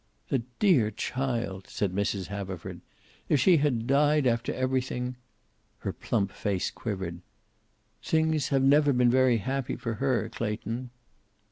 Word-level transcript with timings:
"The 0.29 0.41
dear 0.57 0.89
child!" 0.89 1.67
said 1.69 1.93
Mrs. 1.93 2.25
Haverford. 2.25 2.81
"If 3.29 3.39
she 3.39 3.57
had 3.57 3.85
died, 3.85 4.25
after 4.25 4.51
everything" 4.51 5.15
Her 5.81 5.93
plump 5.93 6.31
face 6.31 6.71
quivered. 6.71 7.21
"Things 8.03 8.47
have 8.47 8.63
never 8.63 8.93
been 8.93 9.11
very 9.11 9.37
happy 9.37 9.75
for 9.75 9.93
her, 10.01 10.27
Clayton." 10.29 10.89